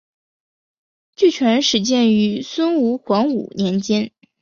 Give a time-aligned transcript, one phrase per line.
[1.15, 4.11] 据传始建于孙吴黄武年间。